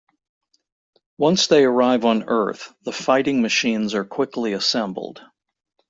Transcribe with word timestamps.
Once 1.19 1.45
they 1.45 1.63
arrive 1.63 2.05
on 2.05 2.23
Earth, 2.23 2.73
the 2.81 2.91
fighting 2.91 3.43
machines 3.43 3.93
are 3.93 4.03
quickly 4.03 4.53
assembled. 4.53 5.21